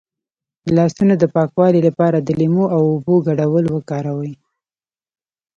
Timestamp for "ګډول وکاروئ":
3.27-4.33